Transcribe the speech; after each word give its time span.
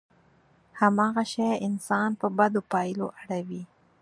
هماغه 0.79 1.23
شی 1.31 1.47
انسان 1.67 2.09
په 2.19 2.27
بدو 2.37 2.61
پايلو 2.71 3.07
اړوي. 3.21 3.63